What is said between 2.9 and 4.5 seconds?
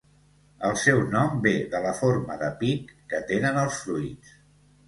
que tenen els fruits.